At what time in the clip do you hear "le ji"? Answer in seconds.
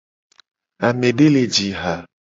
1.33-1.67